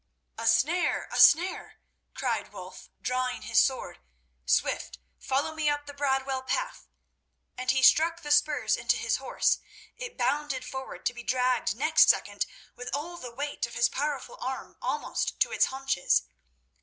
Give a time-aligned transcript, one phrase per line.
[0.35, 1.07] "A snare!
[1.11, 1.79] a snare!"
[2.15, 3.99] cried Wulf, drawing his sword.
[4.47, 4.97] "Swift!
[5.19, 6.87] follow me up the Bradwell path!"
[7.55, 9.59] and he struck the spurs into his horse.
[9.97, 14.39] It bounded forward, to be dragged next second with all the weight of his powerful
[14.41, 16.23] arm almost to its haunches.